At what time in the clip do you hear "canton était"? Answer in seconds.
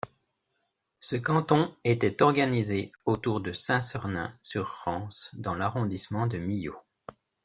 1.15-2.23